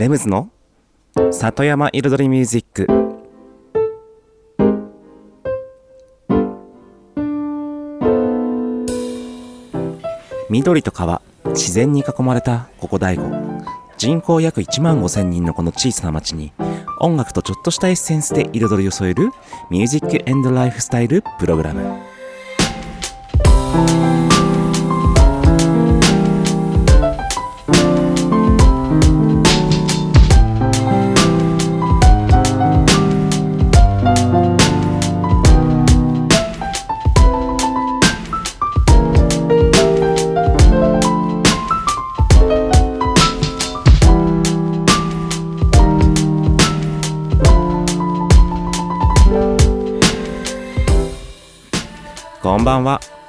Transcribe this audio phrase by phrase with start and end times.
[0.00, 0.48] レムズの
[1.30, 2.86] 里山彩りミュージック。
[10.48, 13.30] 緑と川自然に囲まれたここ大悟。
[13.98, 16.54] 人口約1万5000人のこの小さな町に
[16.98, 19.28] 音楽とちょっとしたエッセンスで彩りを添える
[19.68, 22.00] ミュージックエンドライフスタイルプログラム。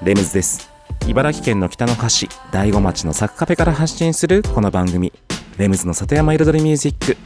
[0.04, 0.72] レムズです。
[1.08, 5.14] 茨城県の北の端大子町のサクカフェから発信するこの番組。
[5.60, 7.18] レムズの里山彩りミュージック。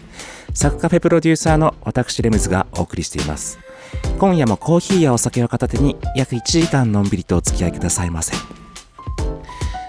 [0.53, 3.59] サクカフェプロデューサーの私レムズがお送りしています。
[4.19, 8.35] 今夜もコーヒーやお酒を片手に約1時間のんびりとお付き合いくださいませ。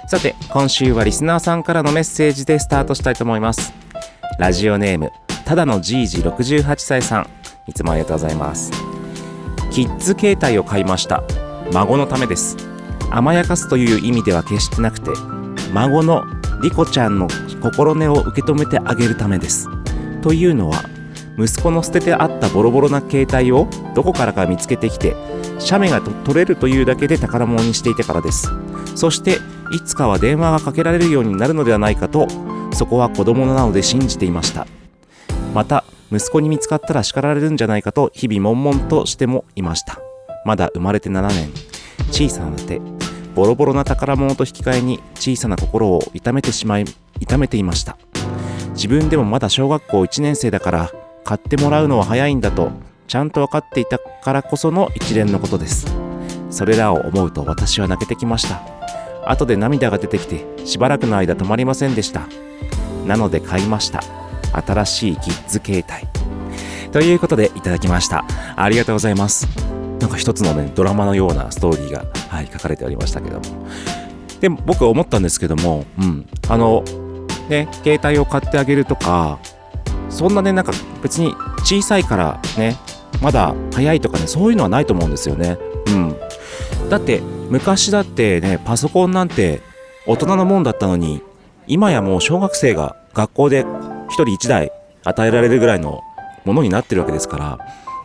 [0.07, 3.73] さて今週はリスナーさんからのメッセージでスタートしたいと思います。
[4.39, 5.11] ラジオネーム
[5.45, 7.31] ただのじいじ68歳さん。
[7.67, 8.71] いつもありがとうございます。
[9.73, 11.25] キッズ携帯を買いました。
[11.73, 12.76] 孫のためです。
[13.17, 15.11] 甘やかすという意味では決してなくて
[15.73, 16.27] 孫の
[16.63, 17.29] リコちゃんの
[17.63, 19.69] 心根を受け止めてあげるためです。
[20.21, 20.85] というのは
[21.39, 25.17] 息子の捨ててあったボロボロな携帯をどこからか見つけてきて
[25.59, 28.51] 写メが取れるというだけで宝物にしていてからです。
[28.95, 29.39] そして
[29.73, 32.29] いつかは電話がかけられるようになるのではないかと
[32.75, 34.67] そこは子供なので信じていました。
[35.55, 40.01] また息子に見つかったら叱られるんじゃないかと日々悶々としてもいました。
[40.45, 41.51] まだ生まれて7年。
[42.11, 42.96] 小さな手。
[43.37, 46.87] ボロボロな宝物と引き換えに小さな心を痛めてしまい
[47.21, 47.99] 痛めていました。
[48.71, 50.91] 自分でもまだ小学校1年生だから
[51.23, 52.71] 買ってもらうのは早いんだと
[53.07, 55.87] ちゃんと分かっていたからこその一連のことです。
[56.51, 58.63] それらを思うと私は泣けてきました。
[59.31, 62.27] 後で涙が出てきてしばらくの間止まりませんでした。
[63.07, 64.03] なので買いました。
[64.67, 66.91] 新しいキッズ携帯。
[66.91, 68.25] ということでいただきました。
[68.57, 69.47] ありがとうございます。
[70.01, 73.67] なんか一つのねドラマのようなストーリーが、はい、書かれておりましたけども。
[74.41, 76.85] でも僕は思ったんですけども、うん、あの
[77.49, 79.39] ね携帯を買ってあげるとか
[80.11, 82.77] そんなねなんか別に小さいからね
[83.23, 85.59] まだ早いとかねそういうのはないと思うんですよね。
[85.87, 86.17] うん。
[86.91, 89.61] だって昔だってねパソコンなんて
[90.07, 91.23] 大人のもんだったのに
[91.67, 94.73] 今やもう小学生が学校で1人1台
[95.05, 96.03] 与えられるぐらいの
[96.45, 97.59] ものになってるわけですから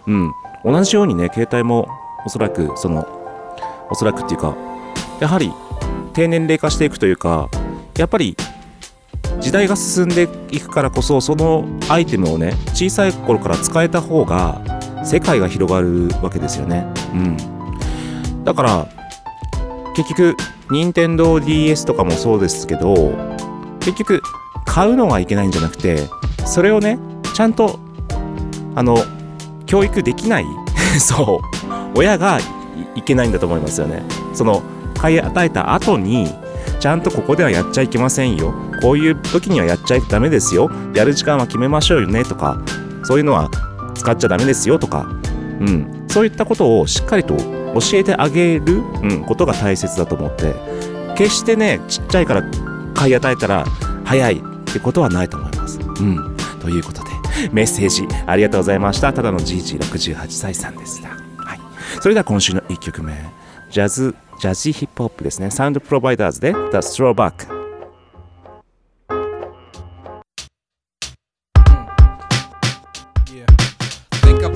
[0.08, 0.32] うん。
[0.64, 1.88] 同じようにね携帯も
[2.26, 3.08] おそらくその
[3.90, 4.56] おそらくっていうか
[5.20, 5.52] やはり
[6.14, 7.50] 低年齢化していくというか
[7.98, 8.36] やっぱり
[9.40, 14.62] 時代が進んでいくからこそそのアイテムをね小さい頃から使えた方が
[15.04, 16.86] 世界が広がるわけですよね。
[17.14, 18.44] うん。
[18.44, 18.88] だから
[19.96, 20.38] 結局
[20.70, 23.12] 任天堂 d s とかもそうですけど
[23.80, 24.22] 結局
[24.66, 26.08] 買うのがいけないんじゃなくて
[26.46, 26.98] それをね
[27.36, 27.80] ちゃんと
[28.76, 28.98] あの
[29.72, 30.46] 教育できない？
[31.00, 31.98] そう。
[31.98, 32.40] 親が
[32.94, 34.04] いけないんだと思いますよね。
[34.34, 34.62] その
[35.00, 36.30] 買い与えた後に
[36.82, 38.54] ちゃんとここではやっちゃいけませんよ。
[38.82, 40.70] こういう時にはやっちゃダメですよ。
[40.94, 42.26] やる時間は決めましょうよね。
[42.26, 42.60] とか
[43.04, 43.50] そういうのは
[43.96, 44.78] 使っちゃダメですよ。
[44.78, 45.08] とか、
[45.62, 50.54] うん、そういったことをしっかりと教えてあげる、うん、ことが大切だと思って。
[51.16, 52.44] 決してねちっちゃいから
[52.94, 53.66] 買い与えたら
[54.04, 55.80] 早いってことはないと思います。
[55.80, 57.01] うん、ということ
[57.52, 59.12] メッセージありがとうございました。
[59.14, 61.10] ただの GG68 歳さんでした。
[61.10, 61.60] はい。
[62.02, 63.14] それでは今週の1曲目。
[63.70, 65.50] ジャズ、ジャジーヒップホップですね。
[65.50, 67.62] サウンドプロバイダーズで The Throwback。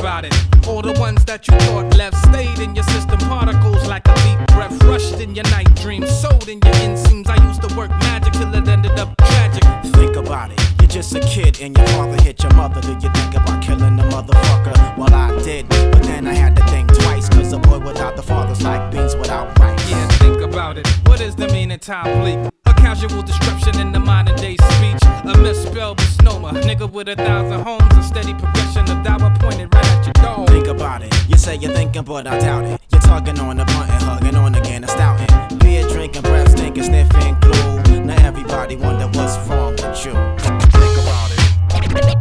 [0.06, 0.34] about it.
[0.68, 3.18] All the ones that you thought left stayed in your system.
[3.20, 7.28] Particles like a deep breath rushed in your night dreams, sold in your inseams.
[7.28, 9.64] I used to work magic till it ended up tragic.
[9.94, 10.75] Think about it.
[10.86, 12.80] You're just a kid and your father hit your mother.
[12.80, 14.96] Did you think about killing the motherfucker?
[14.96, 17.28] Well, I did, but then I had to think twice.
[17.28, 19.90] Cause a boy without the father's like beans without rice.
[19.90, 20.88] Yeah, think about it.
[21.08, 22.38] What is the meaning, time bleak?
[22.68, 25.02] A casual description in the modern day speech.
[25.24, 26.52] A misspelled misnomer.
[26.62, 27.98] Nigga with a thousand homes.
[27.98, 30.48] A steady progression of dollar pointed right at your dog.
[30.50, 31.12] Think about it.
[31.28, 32.80] You say you're thinking, but I doubt it.
[32.92, 35.58] You're tugging on the blunt and hugging on again and stouting.
[35.58, 38.04] Beer drinking, breath stinking, sniffing glue.
[38.06, 40.45] Now everybody wonder what's wrong with you.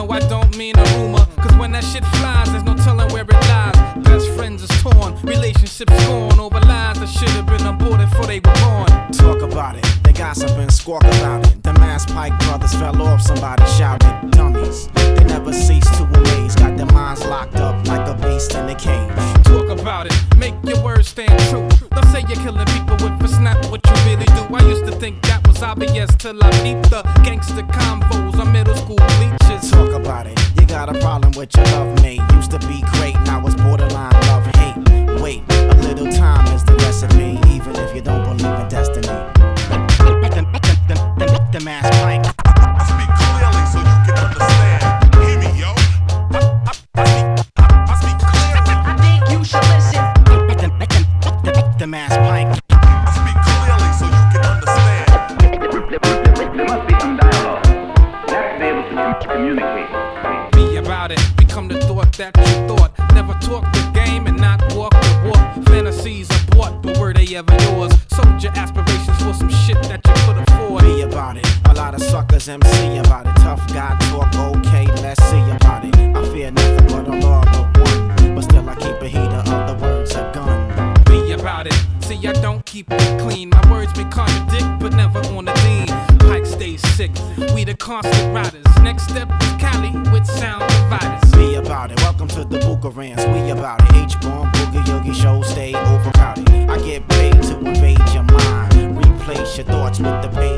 [0.00, 1.26] no, I don't mean a rumor.
[1.36, 3.76] Cause when that shit flies, there's no telling where it lies.
[4.04, 8.40] Best friends is torn, relationships gone over lies that should have been aborted before they
[8.40, 8.88] were born.
[9.12, 11.62] Talk about it, they gossip and squawk about it.
[11.62, 14.30] The Mass Pike brothers fell off, somebody shouted.
[14.30, 16.54] Dummies, they never cease to amaze.
[16.54, 19.44] Got their minds locked up like a beast in a cage.
[19.44, 21.68] Talk about it, make your words stand true.
[21.90, 24.42] Don't say you're killing people if it's not what you really do.
[24.54, 28.74] I used to think that was obvious till I peeped the gangster combos on middle
[28.76, 29.70] school bleachers.
[29.70, 32.20] Talk about it, you got a problem with your love mate.
[32.32, 34.76] Used to be great, now it's borderline love hate.
[35.20, 39.06] Wait, a little time is the recipe, even if you don't believe in destiny.
[39.68, 39.76] The,
[40.34, 40.42] the,
[40.88, 42.24] the, the, the Mass Pike.
[42.46, 44.80] I speak clearly so you can understand.
[45.20, 45.70] Hear me, yo.
[46.32, 47.26] I, I, I speak,
[47.56, 48.74] I, I speak clearly.
[48.80, 50.04] I think you should listen.
[50.24, 50.36] The,
[51.44, 52.19] the, the, the Mass
[63.50, 65.66] talk the game and not walk the walk.
[65.66, 67.92] Fantasies are bought, but were they ever yours?
[68.14, 70.84] Sold your aspirations for some shit that you could afford.
[70.84, 71.46] Be about it.
[71.64, 73.34] A lot of suckers MC about it.
[73.42, 75.96] Tough guy talk, okay, let's see about it.
[75.96, 78.34] I fear nothing but a law of one.
[78.36, 80.94] But still, I keep a heater of the words a gun.
[81.06, 81.74] be about it.
[82.02, 83.50] See, I don't keep it clean.
[83.50, 85.88] My words may contradict, but never on the dean.
[86.20, 87.10] Pike stays sick.
[87.54, 88.64] We the constant riders.
[88.82, 91.29] Next step is Cali with sound providers.
[92.42, 93.20] To the Bucharans.
[93.32, 93.96] We about it.
[93.96, 96.48] H bomb boogie yogi show stay overcrowded.
[96.70, 98.96] I get paid to invade your mind.
[98.96, 100.49] Replace your thoughts with the page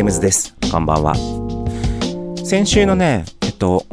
[0.00, 0.56] して、レムズです。
[0.72, 1.14] こんばんは。
[2.42, 3.84] 先週のね、えっと、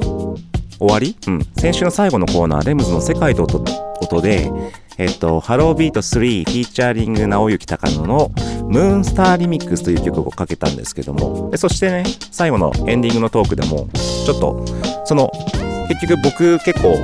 [0.80, 1.18] 終わり？
[1.28, 1.46] うん。
[1.58, 3.66] 先週の最後のコーナー、レムズの世界と音
[4.00, 4.50] 音で、
[4.98, 8.32] えっと、ハロービート3フィーチャーリング直行高野の
[8.70, 14.66] ムーンスターリミックスという曲をかけたんですけども、でそしてね、最後のエンディングのトークでも、ちょっと、
[15.06, 15.30] その、
[15.90, 16.96] 結局僕結構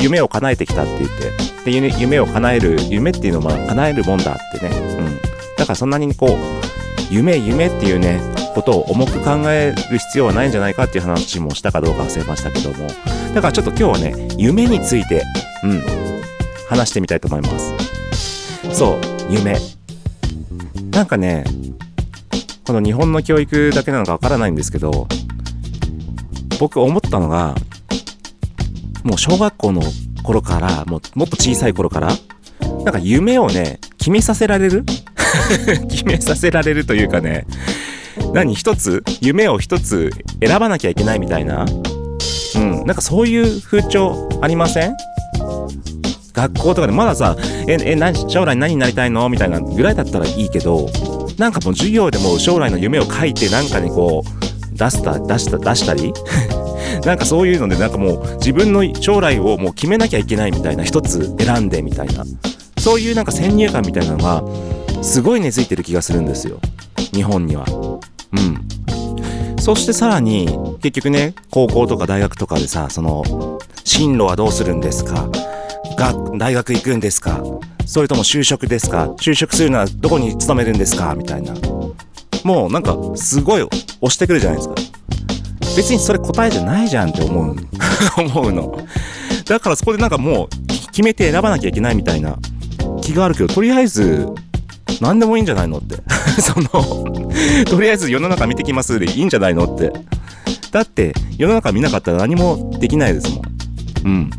[0.00, 1.10] 夢を叶えてきたって言っ
[1.64, 5.16] て、で、夢夢を叶える、夢っていうのは叶えるもんだってね、うん。
[5.56, 6.30] だからそんなにこう、
[7.10, 8.18] 夢夢っていうね
[8.54, 12.86] ことを重く考える必要はないんじゃないかっていう話もしたかどうか忘れましたけども。
[13.34, 15.22] だからちょっと今日はね夢について
[15.64, 15.82] うん
[16.68, 17.74] 話してみたいと思います。
[18.72, 19.58] そう夢。
[20.92, 21.44] なんかね
[22.66, 25.06] この日本の教育だけなのかわからないんですけど
[26.60, 27.54] 僕思ったのが
[29.02, 29.82] もう小学校の
[30.22, 32.08] 頃からもうもっと小さい頃から
[32.84, 34.84] なんか夢をね決めさせられる？
[35.90, 37.44] 決めさせられるというかね
[38.34, 40.10] 何一つ夢を一つ
[40.44, 41.64] 選ばなきゃいけないみたいな？
[42.56, 42.84] うん。
[42.84, 44.94] なんかそういう風潮ありません？
[46.34, 47.36] 学校とかでまださ
[47.68, 50.90] 「ええ何将来何になりたいの?」みたいなぐらいだったらいいけど
[51.38, 56.12] なんかもう授業でも将来の夢を書いてなんかにこう出した出した出したり？
[57.06, 62.24] なんかそういうのでなんかもう自分の将来をもう決めなきゃいけないみたいな一つ選んでみたいな。
[62.78, 64.42] そういうなんか先入観みたいなのが
[65.02, 66.58] すごい根付いてる気がするんですよ。
[67.12, 67.64] 日本には。
[68.36, 69.58] うん。
[69.60, 70.46] そしてさらに
[70.82, 75.28] 結局ね高校とか大学とかでさその進路はどうするんですか？
[75.96, 77.42] が大学行くんですか？
[77.86, 79.06] それとも就職ですか？
[79.18, 81.14] 就職するならどこに勤めるんですか？
[81.14, 81.54] みたいな。
[82.44, 83.70] もうなんかすごい押
[84.10, 84.74] してくるじゃないですか。
[85.76, 87.56] 別にそれ答えじゃないじゃんって思う。
[88.18, 88.78] 思うの。
[89.46, 92.38] だからそこでなんかもう決めて選ばなきゃいけないみたいな
[93.02, 94.28] 気があるけどとりあえず
[95.00, 95.96] 何でもいいんじゃないのって。
[96.40, 99.92] そのとりあえず世の中見てきますでいいんじゃないのって。
[100.70, 103.42] だって世の中見なかったら何もできないですもん。
[104.04, 104.30] うん。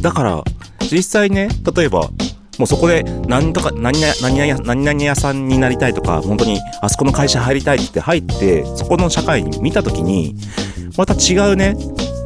[0.00, 0.44] だから
[0.90, 2.10] 実際ね例えば
[2.58, 10.36] もうそこで何とか何々何々何々屋さんになりたいとか本当にあそこの会社入りたいって入ってそこの社会に見た時に
[10.98, 11.74] また違うね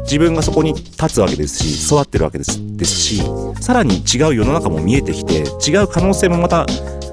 [0.02, 3.22] 自分がそこに立つわけですし育ってるわけですですし
[3.60, 6.66] さらに違う世の中も見えてきて違う可能性もまた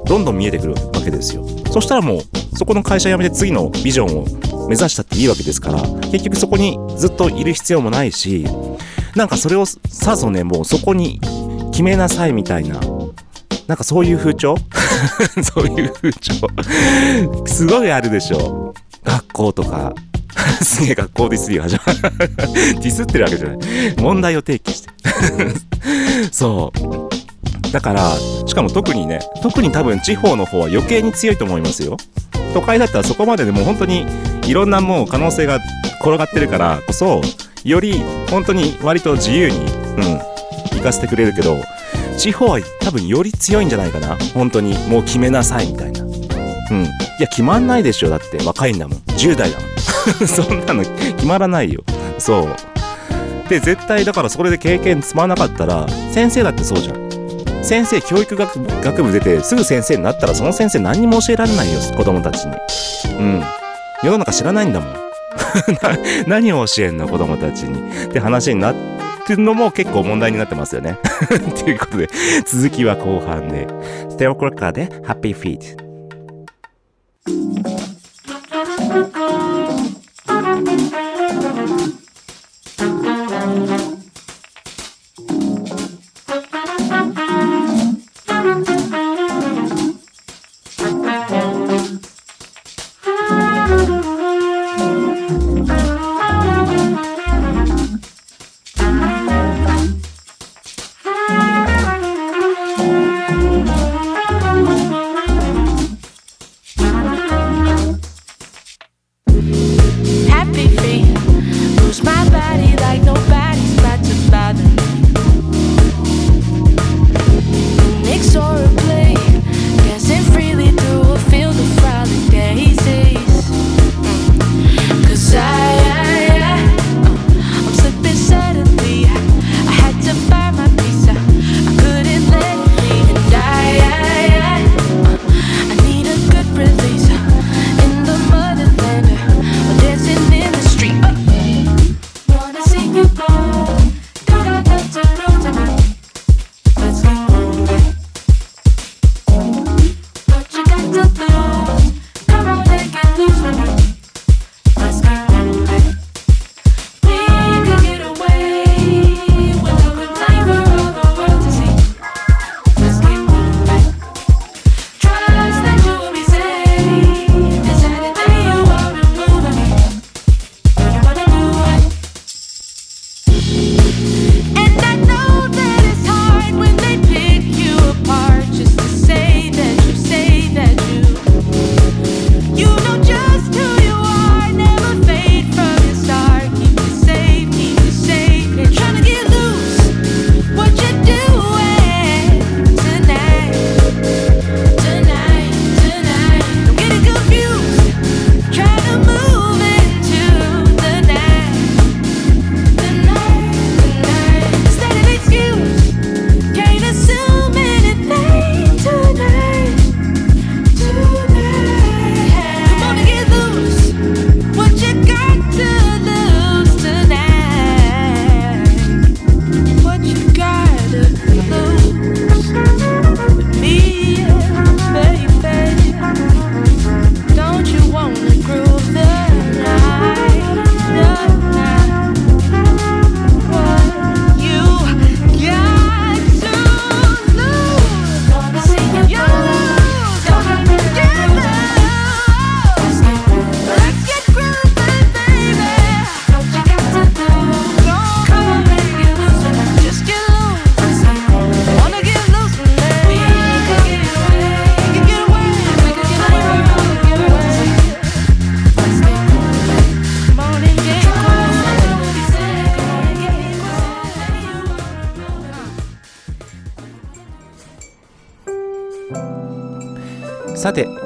[0.06, 1.46] どんどん見えてくるわけですよ。
[1.72, 2.22] そしたらもう
[2.58, 4.18] そこの会社辞めて次のビジョン
[4.66, 5.82] を目指したっていいわけですから
[6.12, 8.46] 結局そこにずっといる必要もないし
[9.16, 11.20] なんかそれをさぞねもうそこに
[11.72, 12.80] 決めなさいみたいな
[13.68, 14.56] なんかそういう風潮？
[15.44, 16.48] そういう風潮？
[17.48, 18.74] すごいあるでしょ。
[19.04, 19.94] 学校とか。
[20.62, 22.36] すげえ学校ディスりが始まる。
[22.36, 23.58] ディスってるわけじゃない。
[23.98, 24.90] 問題を提起して。
[26.32, 27.10] そう。
[27.72, 28.12] だから
[28.46, 31.98] しかも特にね特に多分地方の方は余計に強いと思いますよ。
[32.54, 34.06] 都会だったらそこまででも本当に
[34.46, 35.60] いろんなもう可能性が
[36.02, 37.22] 転がってるからこそ
[37.64, 39.66] より本当に割と自由にうん
[40.78, 41.58] 行かせてくれるけど
[42.18, 44.18] 地方は多分より強いんじゃないかな。
[44.34, 46.04] 本当にもう決めなさいみたいな。
[46.04, 46.84] うん。
[46.84, 46.88] い
[47.20, 48.98] や決まんないでしょだって若いんだもん。
[49.00, 49.72] 10代だもん。
[50.28, 51.84] そんなの決まらないよ。
[52.18, 53.50] そう。
[53.50, 57.11] で絶対だからそれで経験積まなかったら先生だってそうじゃん。
[57.64, 62.56] 先生教育学部出てすぐ先生になったらその先生何にも教えられないよ子供たちに。
[63.18, 63.42] うん。
[64.04, 64.96] 世の中知らないんだもん。
[66.28, 68.06] 何を教えんの子供たちに。
[68.06, 68.76] って話になっ
[69.26, 70.98] てるのも結構問題になってますよね。
[71.64, 72.10] ということで
[72.46, 73.68] 続きは後半で。
[74.10, 75.82] ステオクラッカーでハッピーフィート「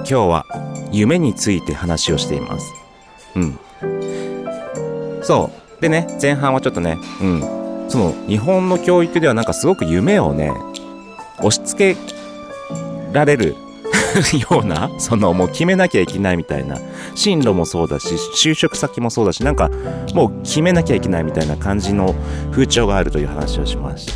[0.08, 0.46] 今日は
[0.92, 2.74] 夢について話をしています。
[3.36, 3.60] うん。
[5.24, 5.82] そう。
[5.82, 7.42] でね前半はちょっとねうん。
[7.90, 10.54] その日本の教育ではなんかすごく夢をね
[11.40, 12.02] 押し付け
[13.14, 13.56] られる
[14.50, 16.78] ようなそのもう決めなきゃいけないみたいな。
[17.16, 19.72] 進路もそうだし就職先もそうだしなんか
[20.14, 22.14] もう決めなきゃいけないみたいな感じの
[22.52, 24.14] 風潮があるという話をしました。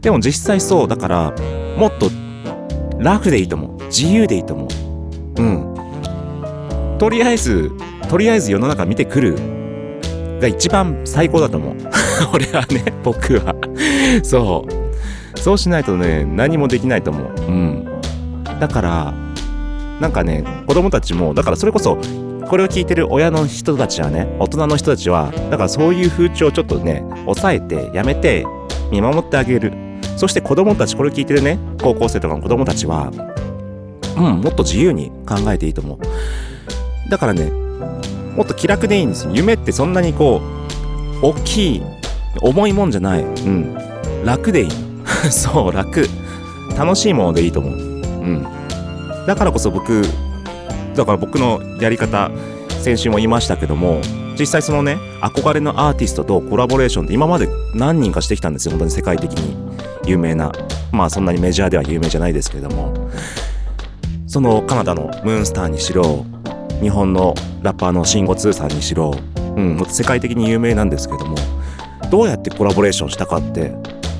[0.00, 0.88] でも実際そう。
[0.88, 1.32] だから
[1.76, 2.08] もっと
[2.98, 3.84] ラフでいいと思う。
[3.86, 4.93] 自由でいいと思う。
[5.36, 6.96] うん。
[6.98, 7.72] とりあえず
[8.08, 9.54] とりあえず世の中見てくる。
[10.40, 11.74] が一番最高だと思う。
[12.32, 13.54] 俺はね僕は。
[14.22, 14.64] そ
[15.34, 15.38] う。
[15.38, 17.30] そうしないとね何もできないと思う。
[17.48, 17.86] うん。
[18.60, 19.14] だから
[20.00, 21.98] なんかね子供たちもだからそれこそ
[22.46, 28.46] これを聞いてる親の人たちはね大人の人たちはだからそういう風潮をちょっとね抑えてやめて
[28.90, 29.72] 見守ってあげる。
[30.16, 33.10] そして子供たちこれを聞いてるね高校生とかの子供たちは
[34.16, 37.10] うんもっと自由に考えていいと思う。
[37.10, 37.50] だからね
[38.36, 39.32] もっと気楽でいいんですよ。
[39.34, 40.40] 夢ってそんなにこ
[41.22, 41.82] う大きい
[42.40, 43.22] 重いもんじゃない。
[43.22, 43.74] うん。
[44.24, 44.70] 楽でいい。
[45.30, 46.08] そう楽。
[46.76, 47.72] 楽しいものでいいと思う。
[47.72, 48.46] うん。
[49.26, 50.02] だからこそ僕
[50.94, 52.30] だから僕のやり方
[52.68, 54.00] 先週も言いましたけども
[54.38, 58.72] 実際そのね憧れのアーティストとコラボレーションって今まで何人かしてきたんですよ。
[58.72, 59.56] 本当に世界的に
[60.06, 60.52] 有名な。
[60.92, 62.92] まあそんなにメジャーでは有名じゃないですけれども。
[64.34, 66.26] そのカナダのムーンスターにしろ
[66.80, 69.14] 日本のラッパーの慎吾通さんにしろ、
[69.56, 71.36] うん、世界的に有名なんですけども
[72.10, 73.70] どうやってコラボレーションしたかって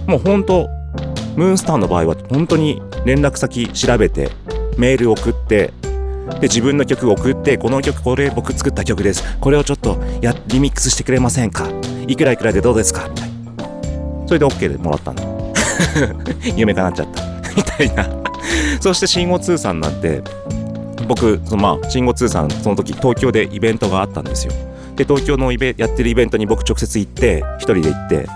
[0.06, 0.68] もう本当
[1.34, 4.30] ムーンスターの場合は本当に連絡先調べて
[4.78, 5.72] メール送って
[6.34, 9.24] で自分の曲送ってこの曲これ僕作った曲です。
[9.40, 11.68] これをちょっとやリミックスしてくれませんか？
[12.06, 13.08] いくらいくらいでどうですか？
[13.08, 14.26] みたいな。
[14.28, 15.52] それで OK でもらったの。
[16.56, 17.22] 夢叶っちゃった。
[17.56, 18.33] みたいな。
[18.80, 20.22] そして慎吾通さんなんて
[21.08, 24.52] 僕そのまあ慎吾通さんその時東京でイベントがあったんですよ。
[24.96, 28.26] で東京のイベやってるイベントに僕直接行って一人で行って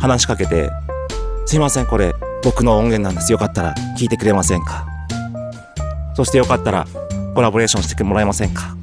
[0.00, 0.68] 話しかけて
[1.46, 3.30] 「すいませんこれ僕の音源なんです。
[3.32, 4.84] よかったら聞いてくれませんか?」
[6.16, 6.86] そしてよかったら
[7.34, 8.76] コラボレーションしてもらえませんか？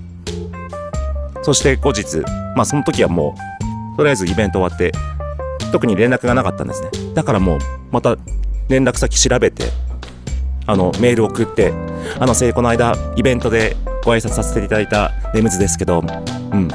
[1.44, 2.18] そして後日
[2.56, 3.36] まあその時はも
[3.94, 4.92] うとりあえずイベント終わって
[5.72, 6.90] 特に連絡がなかったんですね。
[7.14, 7.60] だからもう
[7.92, 8.16] また
[8.70, 9.66] 連絡先調べて
[10.68, 11.74] あのメール送って
[12.20, 16.68] あのせこの間イベントでご挨拶させていただいたレムズですけどうん。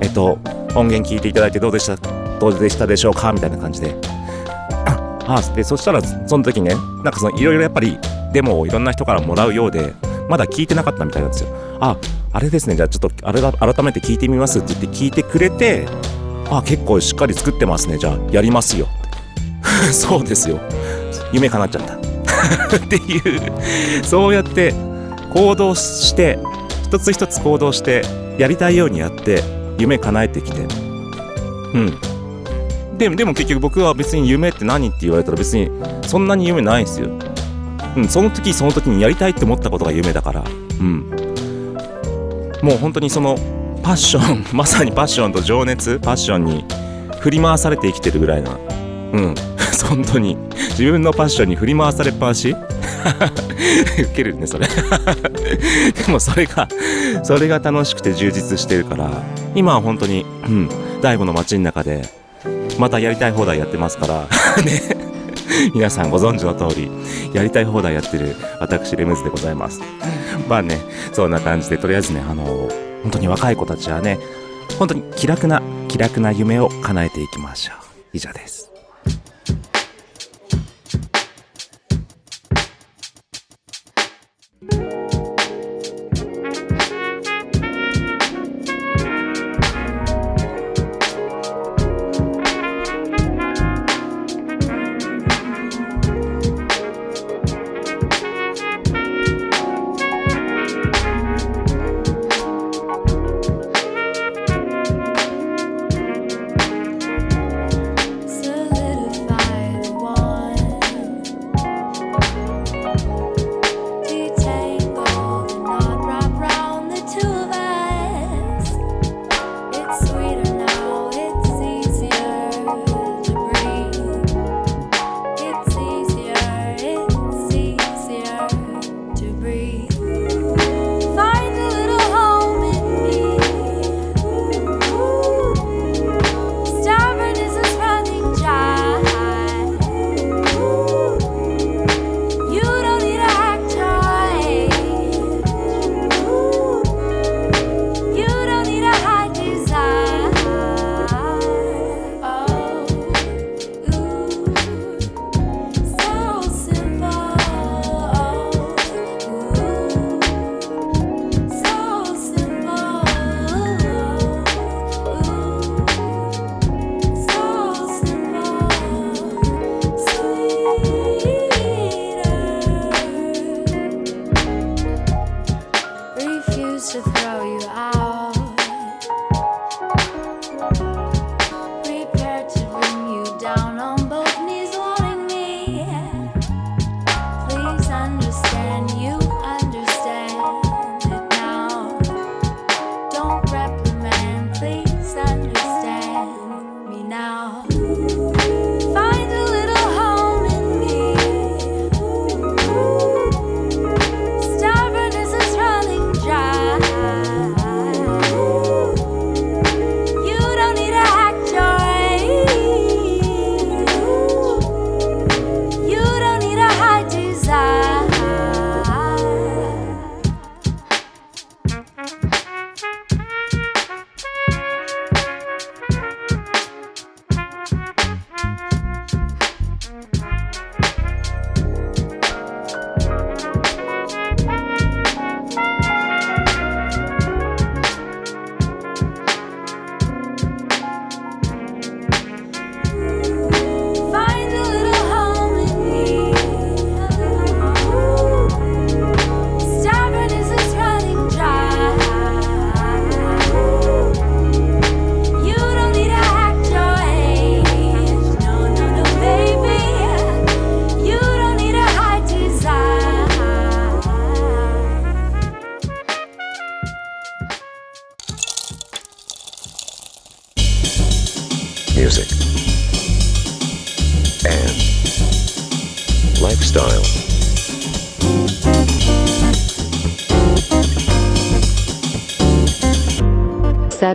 [0.00, 0.38] えっと
[0.74, 1.96] 音源聞いていただいてどうでした
[2.38, 3.94] どうでしたでしょうかみたいな感じで。
[5.26, 7.98] ああでそしたらその時ねなんかそのいろいろやっぱり
[8.32, 9.94] デモをいろんな人からもらうようで
[10.28, 11.48] まだ聞いてなかったみたいなんですよ。
[11.80, 11.96] あ
[12.32, 15.86] あれですねじゃあちょっとあれだ改めて聞いてみますって言って聞いてくれて
[16.50, 18.88] あ結構しっかり作ってますねじゃあやりますよ
[19.92, 20.58] そうですよ。
[21.32, 22.13] 夢叶っちゃった。
[22.76, 23.52] っていう
[24.04, 24.74] そうやって
[25.32, 26.38] 行動して
[26.84, 28.02] 一つ一つ行動して
[28.38, 29.42] やりたいようにやって
[29.78, 30.60] 夢叶えてきて。
[31.74, 31.98] うん。
[32.98, 35.70] でもでも結局僕は別に夢って何って言われたら別に
[36.06, 37.08] そんなに夢ないんですよ。
[37.96, 40.44] うんその時その時にやりたいって思ったことが夢だから。
[40.80, 41.10] うん。
[42.62, 43.36] もう本当にその
[43.82, 46.64] パッション まさにパッションと情熱パッションに
[47.20, 48.52] 振り回されて生きてるぐらいな。
[49.12, 49.34] うん。
[49.82, 50.36] 本当に。
[50.70, 52.54] 自分のパッションに振り回されっぱなし？
[54.02, 54.66] ウケるねそれ。
[56.06, 56.68] でもそれが
[57.22, 59.10] それが楽しくて充実してるから
[59.54, 60.68] 今は本当にうん
[61.00, 62.08] 大悟の街の中で
[62.78, 64.28] またやりたい放題やってますから。
[64.64, 65.04] ね。
[65.72, 66.90] 皆さんご存知の通り
[67.32, 69.80] やりたい放題やってる私レムズでございます。
[70.48, 70.80] まあね
[71.12, 72.44] そんな感じでとりあえずねあの
[73.02, 74.18] 本当に若い子たちはね
[74.78, 77.76] 本当に気楽な気楽な夢を叶えていきましょう。
[78.12, 78.73] 以上です。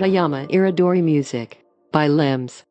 [0.09, 1.59] Satayama Iridori Music
[1.93, 2.65] by Limbs.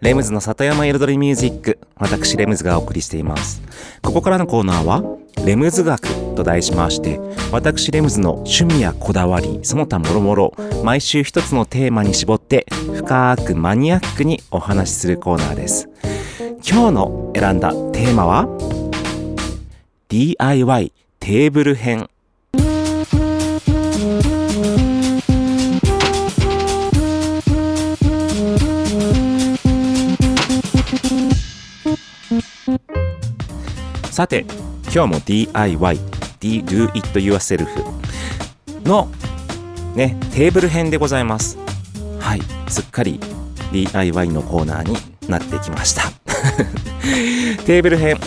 [0.00, 3.60] レムズの里山彩りミュージック私レムズがお送りしています
[4.02, 5.02] ここからのコーナーは
[5.44, 7.20] レムズ学と題しまして
[7.52, 10.54] 私レムズの趣味やこだわりその他もろもろ
[10.86, 15.88] 毎週一つのテーマに絞って深くマニアックにお話しするコーナーです。
[16.64, 18.46] 今日の選んだテーマは
[20.06, 22.08] DIY テーブル編。
[34.12, 34.46] さて
[34.84, 35.98] 今日も DIY
[36.38, 37.66] Do It Yourself
[38.84, 39.08] の
[39.96, 41.58] ねテーブル編でございます。
[42.20, 43.18] はいすっかり
[43.72, 44.96] DIY のコーナーに
[45.28, 46.02] なってきました。
[47.66, 48.18] テーブル編。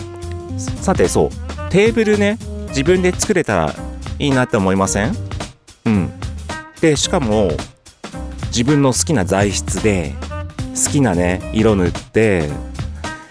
[0.82, 1.29] さてそう。
[1.69, 2.38] テーブルね
[2.69, 3.75] 自分で作れたら
[4.17, 5.15] いいなって思いません？
[5.86, 6.12] うん。
[6.82, 7.51] でしかも
[8.47, 10.13] 自分の好きな材質で
[10.86, 12.49] 好きなね色塗って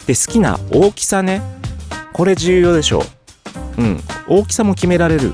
[0.07, 1.43] で好きな大きさね
[2.13, 3.05] これ重要でしょ。
[3.79, 4.01] ううん。
[4.29, 5.33] 大きさも決められる。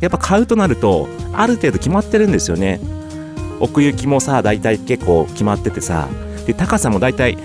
[0.00, 2.80] やっぱ買うとなるとある程度決まってるんですよね。
[3.60, 6.08] 奥行きもさ大体結構決まっててさ。
[6.46, 7.36] で高さも大体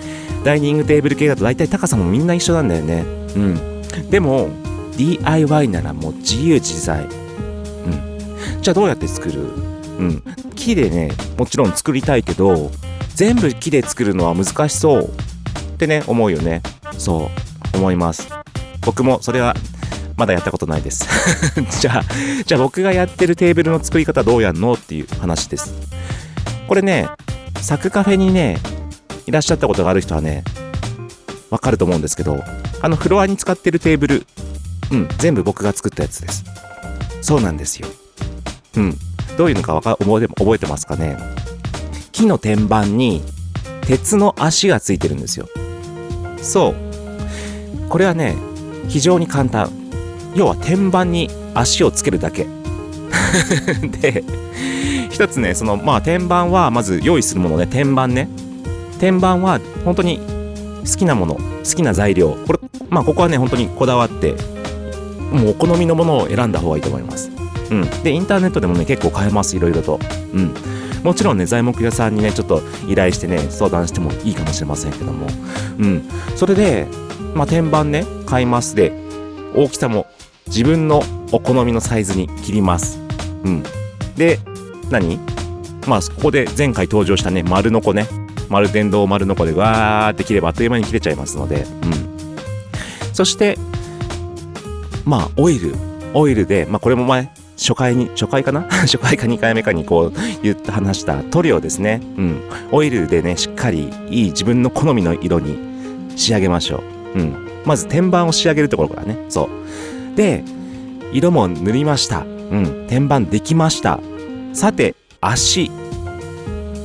[0.44, 3.04] ダイニングテーブル系だと大体高さもみんな一緒なんだよね。
[3.36, 4.10] うん。
[4.10, 4.50] でも
[4.96, 7.04] DIY ならもう自由自在。
[7.04, 8.62] うん。
[8.62, 9.41] じゃあどうやって作る？
[9.41, 10.24] うん。
[10.56, 12.72] 木でねもちろん作りたいけど
[13.15, 15.12] 全部木で作るのは難しそうっ
[15.78, 16.62] てね思うよね。
[16.98, 17.30] そ
[17.74, 17.78] う。
[17.78, 18.30] 思います。
[18.86, 19.56] 僕もそれは
[20.17, 21.06] まだやったことないです。
[21.80, 22.04] じゃあ
[22.45, 25.73] じゃあ僕がやってるテーブルの作り方どうやんのっていう話です。
[26.67, 27.10] これね
[27.62, 28.58] サクカフェにね
[29.25, 30.43] いらっしゃったことがある人はね
[31.49, 32.43] わかると思うんですけど
[32.82, 34.25] あのフロアに使ってるテーブル
[34.91, 36.43] うん全部僕が作ったやつです。
[37.21, 37.88] そうなんですよ。
[38.78, 38.97] うん。
[39.38, 41.17] どういうのかわか覚えてますかね？
[42.12, 43.21] 木の天板に
[43.82, 45.49] 鉄の足がついてるんですよ。
[46.41, 46.75] そう。
[47.89, 48.36] これはね
[48.88, 49.85] 非常に簡単。
[50.36, 52.45] 要は天板に足をつけるだけ。
[54.02, 54.24] で
[55.10, 57.67] 一つねそのまあ天板はまず用意するものね。
[57.67, 58.30] 天板ね。
[59.00, 60.19] 天板は本当に
[60.86, 62.38] 好きなもの好きな材料。
[62.45, 64.36] これまあここはね本当にこだわって
[65.32, 67.32] もうお好みのものを選んだ方がいいと思います。
[67.71, 67.89] うん。
[68.04, 69.56] でインターネットでもね結構買えます。
[69.56, 70.00] いろいろと。
[70.34, 70.54] うん。
[71.04, 75.28] もちろんね材木屋さんにねちょっと依頼してね相談してもいいかもしれませんけども。
[75.80, 76.10] うん。
[76.36, 76.88] それで
[77.34, 78.76] まあ天板ね買います。
[78.76, 78.91] で
[79.56, 80.08] 大きさも
[80.47, 82.99] 自分のお好みのサイズに切ります。
[83.43, 83.63] うん。
[84.15, 84.39] で
[84.89, 85.19] 何？
[85.88, 88.08] まあここで前回登場したね丸のこね。
[88.49, 91.63] 丸電動丸のこでわーって切ればあっという間に切れちゃいますので。
[91.63, 91.65] うん。
[93.13, 93.58] そして
[95.03, 95.75] まあオイル。
[96.13, 98.62] オイルでまあこれも前初回に初回かな？
[98.86, 102.01] 初回か2回目かにこう言って話した塗料ですね。
[102.17, 102.41] うん。
[102.71, 105.58] オイルでねしっかりいい自分の好みの色に
[106.15, 106.84] 仕上げましょ
[107.15, 107.19] う。
[107.19, 107.36] うん。
[107.65, 109.17] まず天板を仕上げるところからね。
[109.27, 109.49] そう。
[110.15, 110.43] で
[111.12, 112.19] 色も塗りました。
[112.19, 112.88] うん。
[112.88, 113.99] 天板できました。
[114.54, 115.71] さて足。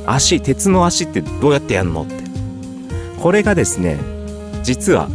[0.05, 2.15] 足鉄の足ってどうやってやんのって。
[3.19, 3.99] これがですね
[4.63, 5.09] 実は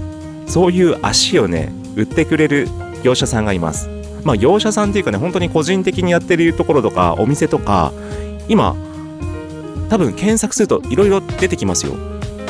[0.47, 2.69] そういう足をね売ってくれる
[3.03, 3.89] 業者さんがいます。
[4.25, 7.93] まあ業者さんっていうかね本当に個人的にやってるところとかお店とか
[8.49, 8.77] 今
[9.89, 11.95] 多分検索するといろいろ出てきますよ。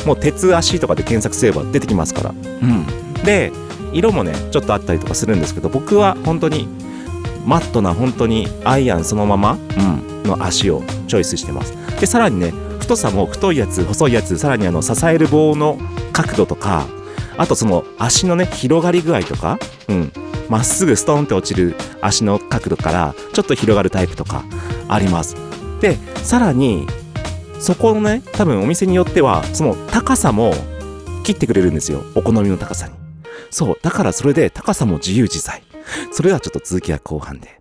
[0.06, 2.30] もう鉄足とかで検索すれば出てきますから。
[2.30, 2.86] うん。
[3.24, 3.50] で
[3.92, 6.68] 色もねちょっとあったりとかするんですけど僕は本当に
[7.44, 11.74] マットな本当にアイアンそのまま、うん、の足をチョイスしてます。
[12.00, 15.78] でさらにね太さも太いやつ細いやつさらにあの支える棒の
[16.12, 16.86] 角度とか
[17.36, 20.12] あとその足のね広がり具合とかうん
[20.48, 24.44] まっすぐストーンって落ちる足の角度からちょっと広がるタイプとか
[24.88, 25.36] あります。
[25.80, 26.86] でさらに
[27.58, 30.54] そこのね多分お店によってはその高さも
[31.24, 32.02] 切ってくれるんですよ。
[32.14, 33.05] お好みの高さに。
[33.50, 35.62] そうだからそれで高さも自由自在。
[36.12, 37.60] それはちょっと続きは後半で。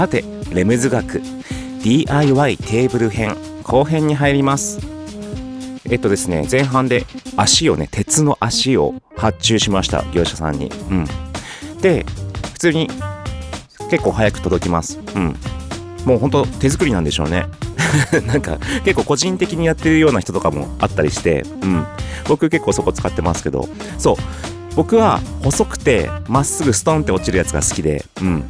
[0.00, 1.20] さてレムズ学。
[1.82, 4.80] DIY テーブル編後編に入ります。
[5.90, 7.04] えっとですね前半で
[7.36, 10.72] 足をね鉄の足を発注しました業者さんに。
[10.90, 11.04] うん。
[11.82, 12.06] で
[12.54, 12.88] 普通に
[13.90, 14.98] 結構早く届きます。
[15.14, 15.36] うん。
[16.06, 17.44] もうほんと手作りなんでしょうね。
[18.26, 21.84] なんか結構個人的にやってるような人とかもあったりしてうん。
[22.26, 23.68] 僕結構そこ使ってますけど。
[23.98, 24.16] そう。
[24.76, 28.44] 僕は細くてまっすぐストンって落ちるやつが好きでうん。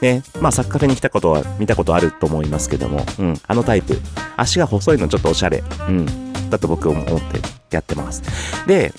[0.00, 3.98] ね、まあサッカフェに来たことは見たことあると思いますけども、うん、あのタイプ。
[4.36, 8.22] 足が細いのちょっとおしゃれ、うん、だと僕は思ってやってます。
[8.66, 8.92] で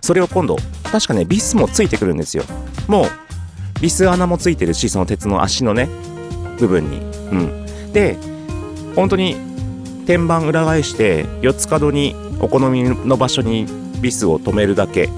[0.00, 0.56] それを今度
[0.92, 2.44] 確かねビスもついてくるんですよ。
[2.86, 5.88] もうビス穴もついてるしその鉄の足のね
[6.58, 6.98] 部分に。
[6.98, 7.00] う
[7.36, 7.92] ん。
[7.92, 8.16] で
[8.94, 9.36] 本当に
[10.06, 13.66] 天板裏返して四つ角にお好みの場所に
[14.00, 15.08] ビスを止めるだけ。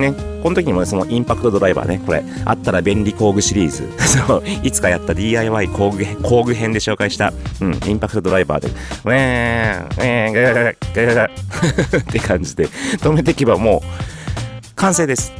[0.00, 0.12] ね。
[0.42, 2.02] この時にもねそのインパクトドライバーね。
[2.04, 3.88] これあったら便利工具シリーズ。
[4.26, 4.42] そう。
[4.62, 8.68] いつかやった DIY 工具工具編で紹介した、うん、インパクトドライバーで。
[8.68, 9.86] ウェーン。
[9.86, 10.32] ウェーン。
[10.32, 11.30] ガガガガガガガ
[11.98, 15.32] って感じで止めていけばもう完成です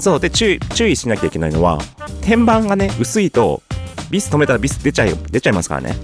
[0.00, 1.78] そうで注意注意しなきゃいけないのは
[2.22, 3.62] 天板がね薄いと
[4.10, 5.96] ビス止めたらビス出ちゃい出ちゃいますからね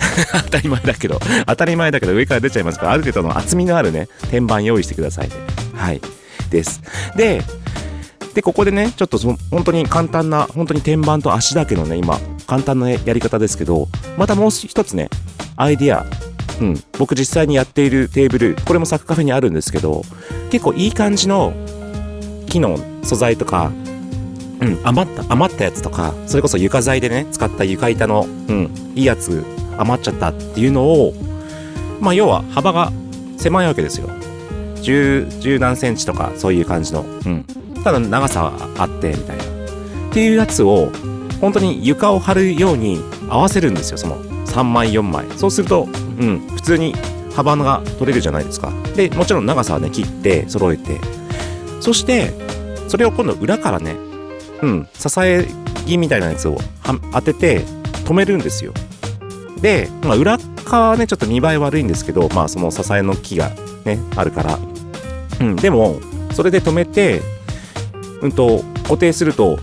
[0.44, 5.34] 当たり前だけど当たり前だけど上から出ちゃいますからある程度の厚みのあるね天板用意してくださいね
[5.74, 6.00] はい
[6.50, 6.82] です
[7.16, 7.42] で
[8.34, 15.08] でここでねちょっと本当に簡単な本当に天板と足だけのね今簡単なやり方ですけどまたもう一つね
[15.56, 16.06] アイディア。
[16.60, 16.82] うん。
[16.98, 20.02] 僕実際にやっているテーブルこれもサッカーフェにあるんですけど
[20.50, 21.52] 結構いい感じの
[22.48, 23.72] 木の素材とか
[24.62, 29.44] うん、余った余ったやつとかそれこそ床材でね使った床板の、うん、いいやつ
[29.76, 31.12] 余っちゃったっていうのを
[32.00, 32.92] まあ要は幅が
[33.38, 34.08] 狭いわけですよ。
[34.82, 37.44] 十十何センチとかそういう感じの、うん、
[37.84, 39.44] ただ長さはあってみたいな。
[39.44, 39.46] っ
[40.12, 40.90] ていうやつを
[41.40, 43.98] 本当に床を張るように合わせるんですよ。
[43.98, 45.26] その3枚4枚。
[45.36, 45.88] そうすると、
[46.20, 46.94] うん、普通に
[47.34, 48.72] 幅が取れるじゃないですか。
[48.94, 51.00] でもちろん長さはね切って揃えて。
[51.80, 52.32] そして
[52.88, 53.96] それを今度裏からね
[54.62, 55.46] うん、支え
[55.86, 56.56] 木みたいなやつを
[57.12, 57.64] 当てて
[58.04, 58.72] 止めるんですよ。
[59.60, 63.50] で、まあ、裏側はね、ちょっと見栄え悪いんですけど、まあ、その支えの木が
[63.84, 64.58] ね、あるから。
[65.40, 66.00] うん、でも、
[66.32, 67.20] それで止めて、
[68.22, 69.58] うんと、固定すると、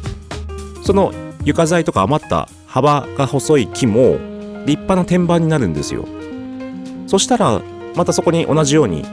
[0.84, 1.14] その
[1.46, 4.18] 床材とか余った幅が細い木も
[4.66, 6.06] 立派な天板になるんですよ。
[7.08, 7.62] そしたら、
[7.96, 9.04] またそこに同じように、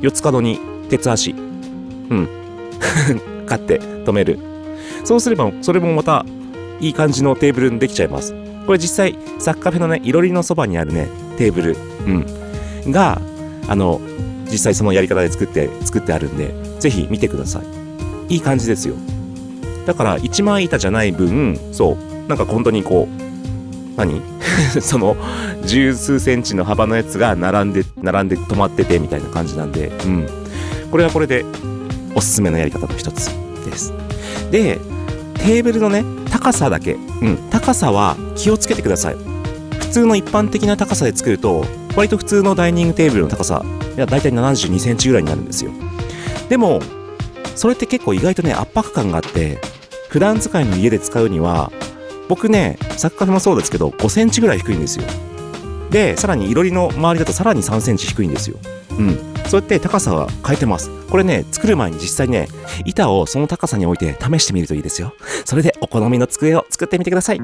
[0.00, 2.28] 四つ角に鉄足、うん、
[3.46, 4.38] 買って止める。
[5.04, 6.24] そうすれば、それもまた
[6.80, 8.34] いい感じのテーブルにできちゃいます。
[8.66, 11.08] これ実際、サッカーフェのね、いろりのそばにあるね、
[11.38, 13.20] テーブル、うん、が、
[13.66, 14.00] あの、
[14.50, 17.79] 実際そのやり方で作って、作ってあるんで、ぜひ見てください。
[18.30, 18.94] いい感じですよ。
[19.84, 24.22] だから、一枚板じゃない分、そう、なんか本当にこう、何？
[24.80, 25.16] その、
[25.66, 30.26] 十数センチの幅のやつが並んで、並んで止まっててみたいな感じなんで、うん。
[30.90, 31.44] これはこれで、
[32.14, 33.30] おすすめのやり方の一つ
[33.64, 33.92] です。
[34.50, 34.78] で、
[35.34, 39.16] テーブルのね、高さだけ、うん、高さは気をつけてください。
[39.78, 41.64] 普通の一般的な高さで作ると、
[41.96, 43.64] 割と普通のダイニングテーブルの高さ、
[43.96, 45.72] いや、だいたい72センチぐらいになるんですよ。
[46.48, 46.80] でも、
[47.60, 49.58] それって結構意外とね、圧迫感があって、
[50.08, 51.70] 普段使いの家で使うには、
[52.26, 55.04] 僕ね、サッカーもそうですけど、5センチぐらい低いんですよ。
[55.90, 58.56] で、さらにいろりの周りだとさらに3センチ低いんですよ。
[58.98, 59.18] うん。
[59.46, 60.88] そうやって高さは変えてます。
[61.10, 62.48] これね、作る前に実際ね、
[62.86, 65.12] 板をその高さに置いて試してみるといいですよ。
[65.44, 67.42] それでお好みの机を作ってみてください。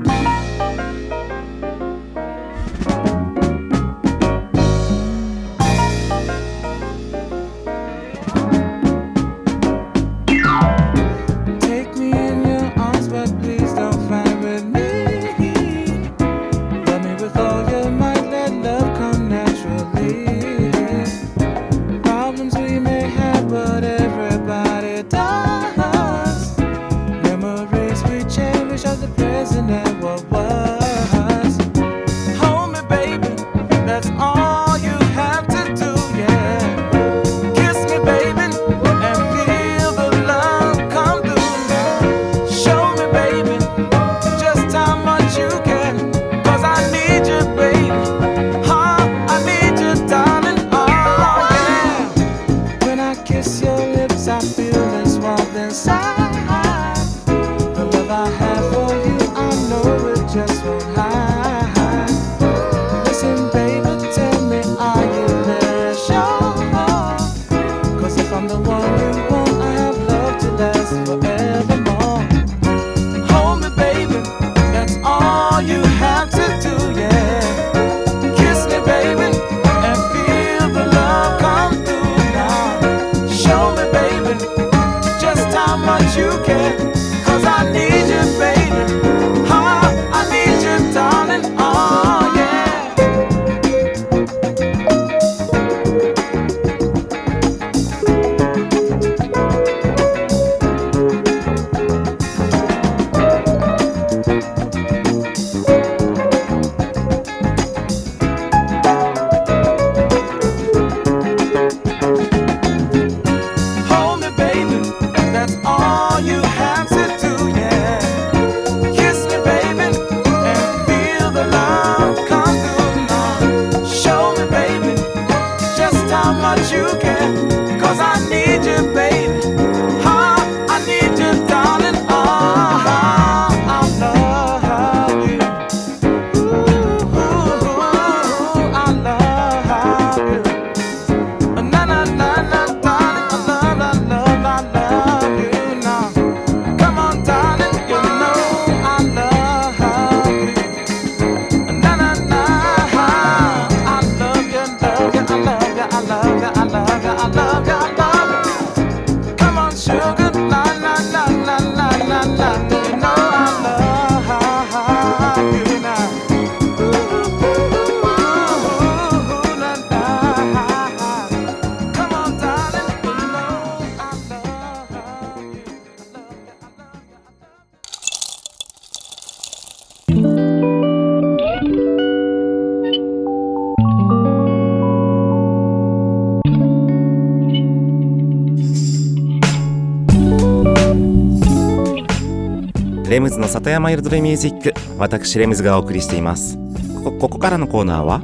[193.17, 196.59] レムズの里山彩りミュージック私レムズがお送りしています。
[197.03, 198.21] ここからのコーナーは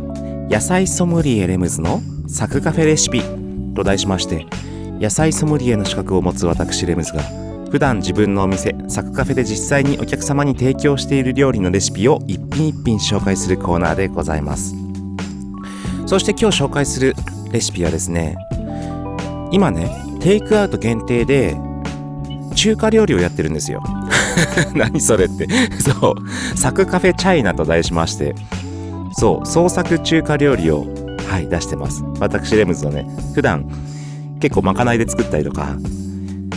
[0.51, 3.23] 野菜ソムリエレムズのサクカフェレシピ
[3.75, 4.45] と題しまして
[5.01, 7.23] 野菜ソムリエの資格を持つ私レムズが
[7.71, 14.75] 普段自分のお店サクカフェで実際にお客様に提供している料理のレシピを一品一品紹介するコーナーでございます。
[16.05, 17.15] そして今日紹介する
[17.51, 18.37] レシピはですね
[19.53, 19.91] 今ね
[20.21, 21.57] テイクアウト限定で
[22.55, 23.83] 中華料理をやってるんですよ。
[24.75, 25.49] 何それって。
[25.79, 26.59] そう。
[26.59, 28.35] サクカフェチャイナと題しまして。
[29.13, 29.47] そう。
[29.47, 30.87] 創作中華料理を
[31.29, 32.03] はい出してます。
[32.21, 33.67] 私レムズのね普段
[34.41, 35.77] 結構まかないで作ったりとか。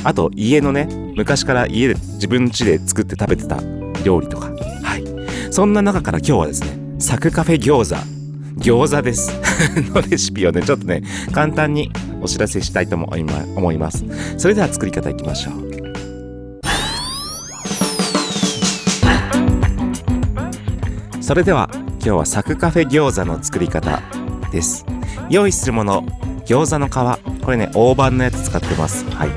[0.03, 3.59] あと家のね昔から家で自分家で作って食べてた
[4.03, 4.51] 料理とか。
[4.83, 5.03] はい。
[5.51, 8.15] そんな中から今日はですねサクカフェ餃子。
[8.57, 9.31] 餃子です。
[9.93, 14.05] のレシピをねちょっとね簡単にお知らせしたいと思いま思います。
[14.37, 15.74] それでは作り方いきましょう。
[21.25, 23.99] それでは今日はサクカフェ餃子の作り方
[24.51, 24.85] です。
[25.27, 26.03] 用意するもの
[26.45, 29.03] 餃子の皮これね大判のやつ使ってます。
[29.09, 29.29] はい。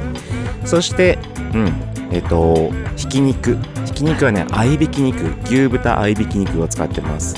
[0.67, 1.19] そして
[1.55, 1.73] うん
[2.13, 3.57] えっ、とひき肉。
[3.87, 5.33] ひき肉はね合いびき肉。
[5.45, 7.37] 牛豚合いびき肉を使ってます。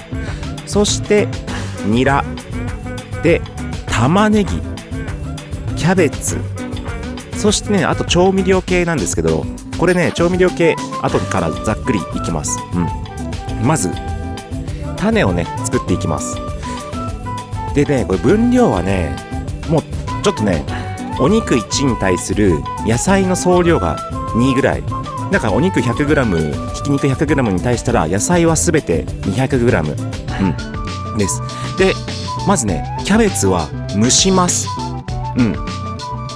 [0.67, 1.29] そして
[1.87, 2.25] ニラ。
[3.23, 3.41] で
[3.87, 4.51] 玉ねぎ。
[5.77, 6.39] キャベツ。
[7.37, 9.45] そしてねあと調味料系なんですけど
[9.79, 12.59] これね調味料系後からざっくりいきます。
[12.75, 13.65] うん。
[13.65, 13.93] まず
[15.01, 16.37] 種をね作っていきます。
[17.75, 19.17] でねこれ分量はね
[19.69, 19.83] もう
[20.23, 20.65] ちょっとね
[21.19, 23.99] お肉1に対する野菜の総量が
[24.35, 24.83] 2ぐらい。
[25.31, 29.95] だからお肉 100g ひき肉 100g に対したら野菜は全て 200g
[31.13, 31.19] うん。
[31.19, 31.41] です。
[31.79, 31.95] で
[32.47, 34.69] まずねキャベツは蒸します。
[35.37, 35.55] うん。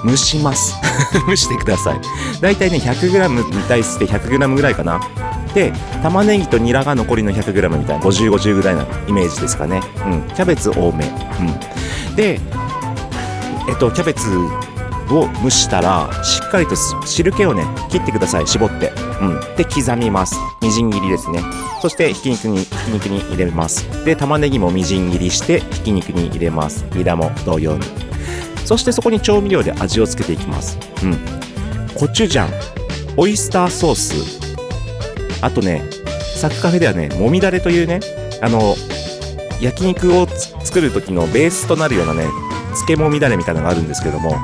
[0.07, 0.75] 蒸します。
[1.27, 2.01] 蒸してください。
[2.41, 5.01] だいたいね 100g に対して 100g ぐらいかな。
[5.55, 9.81] で玉ねぎとニラが残りの 100g みたいな5050ぐらいなイメージですかね。
[10.05, 10.23] うん。
[10.35, 11.07] キャベツ多め。
[11.07, 12.17] うん。
[12.17, 12.41] で
[13.69, 14.29] えっとキャベツ
[15.11, 16.75] を蒸したらしっかりと
[17.07, 18.47] 汁気をね切ってください。
[18.47, 18.93] 絞って。
[19.21, 19.41] うん。
[19.57, 20.37] で刻みます。
[20.61, 21.41] みじん切りですね。
[21.81, 24.05] そしてひき肉にひき肉に入れます。
[24.05, 26.85] で玉ねぎもみじん切りしてひき肉に入れます。
[26.95, 27.85] ニラも同様に。
[28.65, 30.79] そしてそこに調味料で味をつけていきます。
[31.03, 31.19] うん。
[31.95, 32.51] コチュジャン。
[33.17, 34.44] オイスターソース。
[35.45, 35.83] あとね
[36.37, 38.01] サクカフェではねもみだれというね
[38.41, 38.75] あの
[39.61, 42.27] 焼肉を作る時のベースとなるようなね
[42.69, 44.37] 漬けもみだれみたいなのがあるんですけども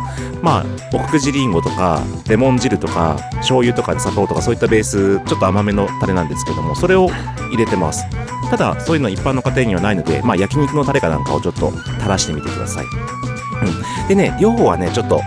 [0.42, 7.08] まあおくじりんごとかレモン汁とか醤油とか砂糖とかそういったベースちょっと甘めのタレなんですけどもそれを
[7.50, 8.04] 入れてます。
[8.50, 15.20] ただそういうの一般の家庭にはないのでまあ焼肉のタレかなんかをちょっと垂らしてみてください、うん、でね量はねちょっと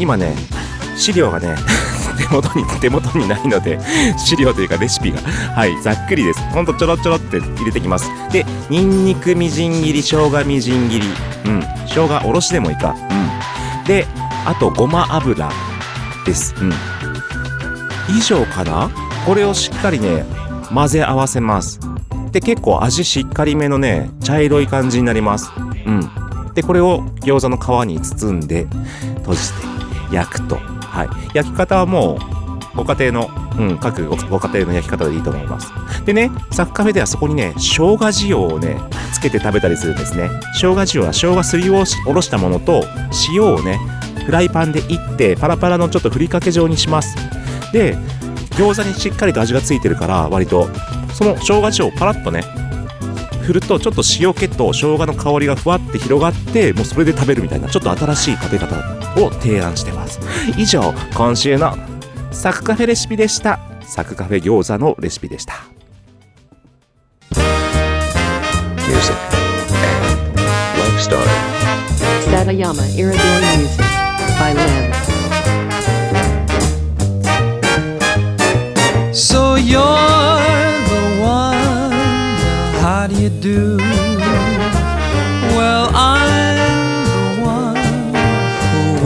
[0.00, 0.34] 今ね
[0.96, 1.54] 資料がね
[2.16, 3.78] 手元に手元にないので
[4.18, 5.20] 資料というかレシピが。
[5.20, 6.40] はいざっくりです。
[6.50, 8.10] ほんとちょろちょろって入れてきます。
[8.30, 11.06] でニンニクみじん切り生姜みじん切り。
[11.46, 11.60] うん。
[11.86, 12.94] 生姜おろしでもいいか。
[13.80, 13.86] うん。
[13.86, 14.06] で
[14.46, 15.50] あとごま油
[16.26, 16.54] です。
[16.60, 16.72] うん。
[18.08, 18.90] 以上かな？
[19.26, 20.24] これをしっかりね
[20.72, 21.80] 混ぜ合わせます。
[22.32, 25.50] で結構味しっかりめのね茶色い感じになります。
[25.86, 26.10] うん。
[26.54, 28.66] でこれを餃子の皮に包んで
[29.16, 30.73] 閉じて焼くと。
[30.94, 32.18] はい、焼き方はも
[32.74, 35.72] うご家庭の、うん、各ご家庭の焼き方でいいと思います。
[36.04, 38.80] でねサッカフェではそこにね生姜塩をね
[39.12, 40.30] つけて食べたりするんですね。
[40.54, 41.82] 生姜塩は生姜すりお
[42.12, 42.84] ろしたものと
[43.32, 43.80] 塩をね
[44.24, 47.16] フライパンでいってパラパラのちょっとふりかけ状にします。
[47.72, 47.96] で
[48.52, 50.68] 餃子にしっかりと味がついてるから割と
[51.12, 52.42] その生姜塩をパラッとね
[53.42, 60.20] 振るとちょっと塩気と生姜の香りがふわって広がってもうそれで食べるみたいなちょっと新しい食べ方を提案してます。
[60.56, 61.76] 以上今週の
[62.30, 63.58] サクカフェレシピでした。
[63.82, 65.64] サクカフェ餃子のレシピでした。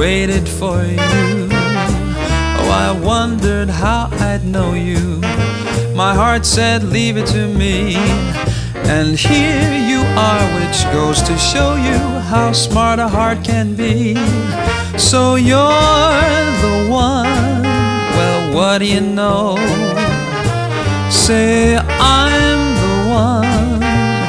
[0.09, 1.49] Waited for you.
[2.61, 5.21] Oh, I wondered how I'd know you.
[5.95, 7.95] My heart said, Leave it to me.
[8.95, 12.01] And here you are, which goes to show you
[12.33, 14.15] how smart a heart can be.
[14.97, 17.63] So you're the one.
[18.17, 19.57] Well, what do you know?
[21.11, 22.97] Say I'm the
[23.27, 23.83] one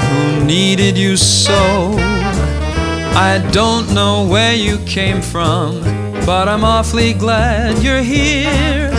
[0.07, 2.18] who needed you so.
[3.19, 5.81] I don't know where you came from,
[6.25, 8.89] but I'm awfully glad you're here.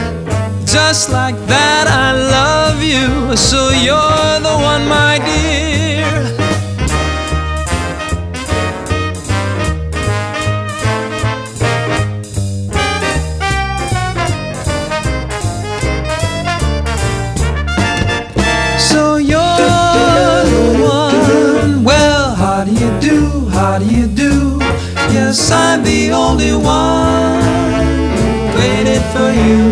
[0.66, 3.34] Just like that, I love you.
[3.34, 5.99] So you're the one, my dear.
[23.80, 23.94] Do?
[23.94, 24.58] You do?
[25.12, 27.40] Yes, I'm the only one
[28.54, 29.70] waited for you.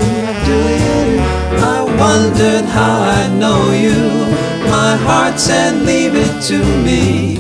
[0.49, 1.21] Do you?
[1.61, 3.99] I wondered how I know you.
[4.71, 7.37] My heart said, leave it to me.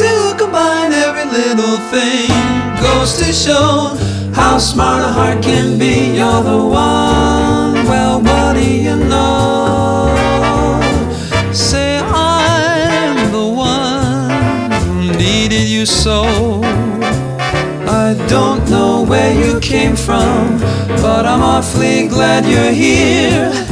[0.00, 2.28] To combine every little thing
[2.80, 3.96] goes to show
[4.34, 6.16] how smart a heart can be.
[6.16, 7.86] You're the one.
[7.86, 9.39] Well, what do you know?
[15.80, 16.60] You so.
[17.88, 20.58] I don't know where you came from,
[21.00, 23.69] but I'm awfully glad you're here.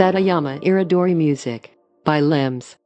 [0.00, 2.79] Satayama Iridori Music by Limbs.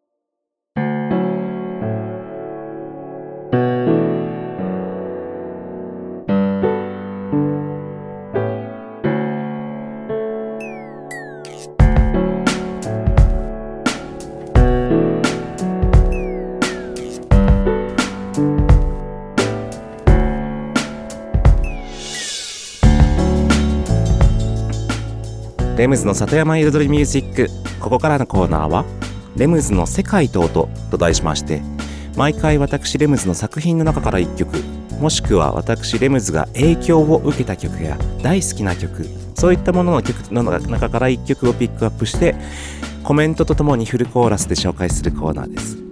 [25.84, 27.50] レムズの里山彩りミュージック。
[27.78, 28.86] ここからのコーナーは
[29.36, 31.60] 「レムズの世界と音」と題しまして
[32.16, 34.56] 毎回私レムズの作品の中から1曲
[34.98, 42.34] もしくは私レムズが影響を受けた曲や大好きな曲そういったものの曲の中から1曲をピックアップして
[43.02, 45.83] コメントとともにフルコーラスで紹介するコーナーです。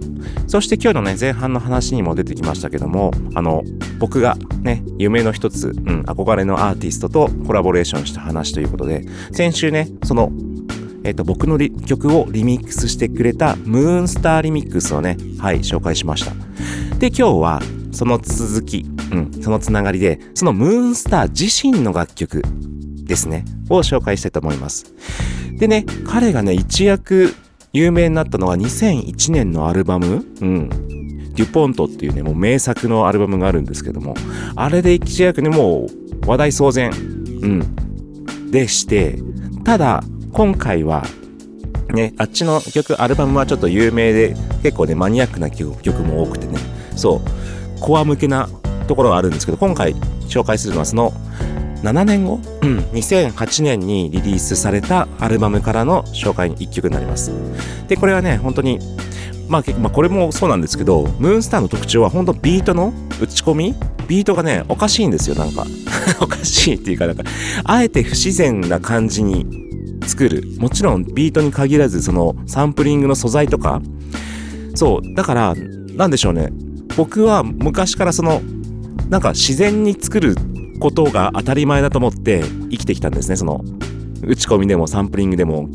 [0.53, 3.63] そして今日のね前半の話にも出てきましたけどもあの
[3.97, 10.31] 僕がね夢の一つ、うん、憧れのアーティストとコラボレーションした話ということで先週ねその
[11.03, 16.33] えっと僕の曲をリミックスしてくれたムーンスターリミックスをねはい紹介しました。
[16.99, 17.59] で今日は
[17.91, 22.43] その続き、うん、そのつながりでそのムーンスター自身の楽曲
[23.05, 24.93] ですねを紹介したいと思います。
[25.57, 27.33] でね彼がね一躍
[27.73, 30.69] 有名になったのが2001年のアルバム、うん、
[31.33, 34.13] デュポントっていうね、もう名作のアルバムがあるんですけども、
[34.55, 35.87] あれで一躍ね、も
[36.23, 39.17] う話題騒然、うん、でして、
[39.63, 41.03] ただ、今回は、
[41.95, 46.59] ね、あっちの曲、アルバムはちょっと有名で、結構ね、マニアックな曲曲も多くてね、
[46.95, 48.47] そう、コア向けな
[48.87, 49.95] ところがあるんですけど、今回
[50.29, 51.11] 紹介するのはその、
[51.83, 57.31] 7年後、うん、2008年にリリースされたアルバムからの紹介に1曲になります。
[57.87, 58.79] で、これはね、本当に、
[59.49, 63.75] まあ、けまあ、これもそうなんですけど、ムーンスターの特徴は本当ビートの打ち込み？
[64.07, 65.65] ビートがね、おかしいんですよ、なんか。
[66.21, 67.23] おかしいっていうか、なんか、
[67.65, 69.45] あえて不自然な感じに
[70.05, 70.43] 作る。
[70.59, 73.81] もちろんビートに限らず、そのサンプリングの素材とか。
[74.75, 75.55] そう、だから、
[75.95, 76.49] なんでしょうね。
[76.95, 78.41] 僕は昔からその、
[79.09, 80.35] なんか自然に作る
[80.83, 83.37] ことが当たり前だと思って生きてきたんですね。
[83.37, 83.63] その、
[84.21, 85.69] 打ち込みでもサンプリングでも、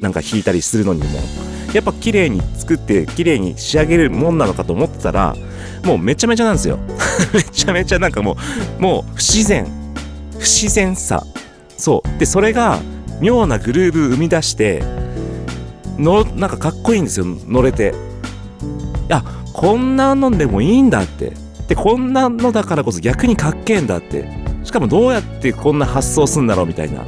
[0.00, 1.06] なんか弾いたりするのにも。
[1.72, 5.36] やっぱ綺麗に作って綺麗に仕上げるもんなのかと思ってたら、
[5.84, 6.78] もうめちゃめちゃなんですよ。
[7.32, 8.36] めちゃめちゃなんかも
[8.78, 9.64] う、もう不自然。
[10.32, 11.24] 不自然さ。
[11.76, 12.18] そう。
[12.18, 12.80] で、それが
[13.20, 14.82] 妙なグルーブ生み出して、
[15.98, 17.26] の、なんかかっこいいんですよ。
[17.46, 17.94] 乗れて。
[19.08, 21.32] いや、こんなのでもいいんだって。
[21.68, 24.47] で、こんなのだからこそ逆にかっけえんだって。
[24.64, 27.04] しかもどうやってこんな発想するんだろうみたいな。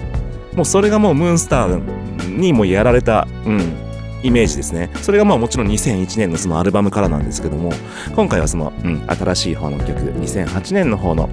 [0.54, 3.76] もうそれがもうムーンスターにもやられた、うん、
[4.22, 4.90] イメージですね。
[5.02, 7.72] それがまあもちろん2001年のそのアルバムからなんですけども、
[8.14, 11.28] 今回はその、うん、新しい方の曲、2008年の方の、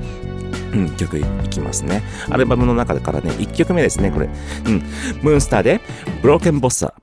[0.73, 2.03] うん、曲いきますね。
[2.29, 4.29] アルバムの中からね、1曲目ですね、これ。
[4.65, 4.83] うん、
[5.21, 5.81] ムーンスターで、
[6.21, 6.93] ブローケンボッサー。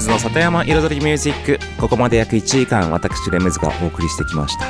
[0.00, 4.66] ズの里山彩りミュージックここまで約1時間私レムズがお送りしてきました。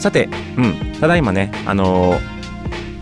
[0.00, 2.32] さてうんただいまねあのー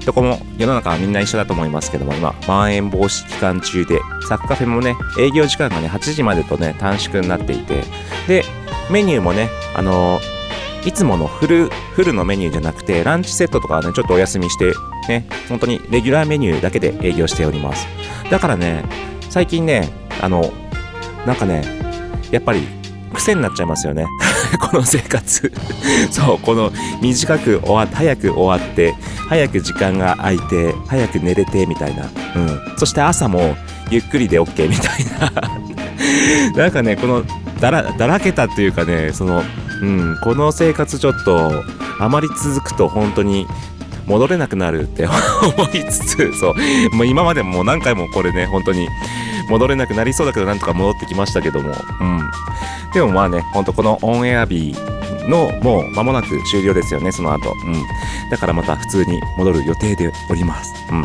[0.06, 7.82] どこも世の中はみんな一緒だと思いますけども今まん延防止期間中でサッカフェもね営業時間がね8時までとね短縮になっていて
[8.26, 8.42] で
[8.90, 14.72] メニューもねあのーいつものフルフルのメニューじゃなくてランチセットとかねちょっとお休みして
[15.08, 17.86] ね本当にレギュラーメニューだけで営業しております。
[18.30, 18.84] だからね
[19.28, 19.90] 最近ね
[20.22, 20.50] あの
[21.26, 21.62] なんかね
[22.30, 22.66] やっぱり
[23.14, 24.06] 癖になっちゃいますよね。
[24.60, 25.52] この生活。
[26.10, 28.94] そうこの短く終わって早く終わって
[29.28, 32.04] 早く時間が空いて早く寝れてみたいな、
[32.36, 33.56] うん、そして朝も
[33.90, 35.32] ゆっくりで OK みたいな。
[36.56, 37.24] なんかねこの
[37.60, 39.42] だらだらけたっていうかねその、
[39.82, 41.62] うん、この生活ちょっと
[41.98, 43.46] あまり続くと本当に
[44.10, 48.88] 戻れなくなるって思いつつそうもう今までもう何回もこれね本当に
[49.48, 52.30] 戻れなくなりそうだけどなんとか戻ってきましたけども、うん、
[52.92, 54.74] でもまあねほんとこのオンエア日
[55.28, 57.74] のもう間もなく終了ですよねその後、うん、
[58.30, 61.04] だからまた普通に戻る予定でおります、うん、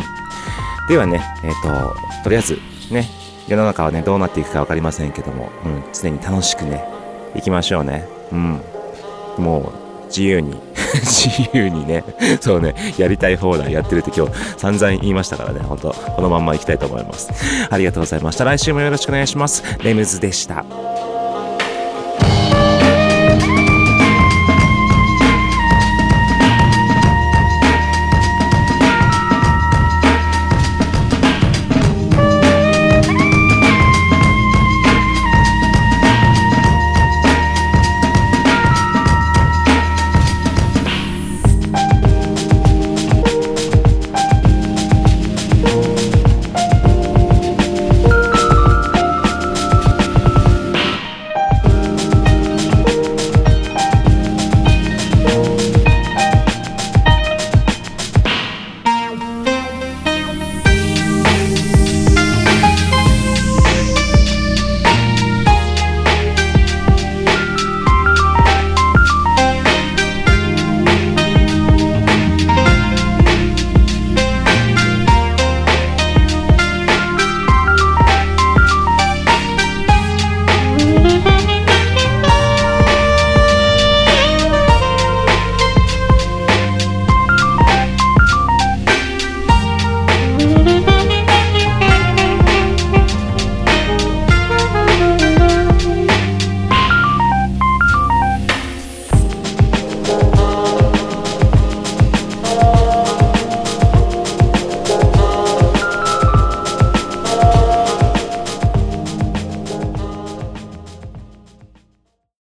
[0.88, 2.58] ではねえっ、ととりあえず
[2.90, 3.08] ね
[3.48, 6.96] 世の中はねどうなっていくか分かりませんけども、うん、常に楽しくね
[7.36, 8.08] 行きましょうね。
[8.32, 8.60] うん。
[9.38, 9.72] も
[10.04, 10.54] う自由に
[10.94, 12.04] 自由にね
[12.40, 17.30] そうねやりたい放題やってるって今日散々言いましたからね本当このまんま行きたいと思います。
[17.70, 18.44] ありがとうございました。
[18.44, 19.62] 来週もよろしくお願いします。
[19.82, 20.64] レムズでした。